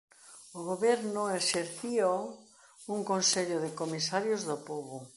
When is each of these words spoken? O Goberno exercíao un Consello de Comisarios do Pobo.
O 0.57 0.59
Goberno 0.71 1.23
exercíao 1.41 2.19
un 2.93 2.99
Consello 3.11 3.57
de 3.65 3.71
Comisarios 3.81 4.41
do 4.49 4.57
Pobo. 4.69 4.97